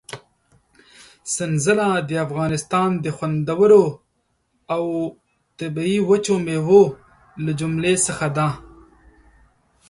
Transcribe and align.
سنځله 1.35 1.89
د 2.09 2.11
افغانستان 2.25 2.89
د 3.03 3.05
خوندورو 3.17 3.83
او 4.75 4.83
طبي 5.57 5.93
وچو 6.09 6.35
مېوو 6.45 6.83
له 7.45 7.51
جملې 7.59 7.93
څخه 8.07 8.27
ده. 8.37 8.47